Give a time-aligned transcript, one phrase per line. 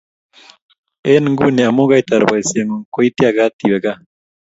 [1.11, 3.99] eng nguni omu kaitar boisieng'ung, ko iityagat iwe kaa